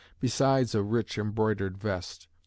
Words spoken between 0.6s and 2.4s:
a rich embroidered vest.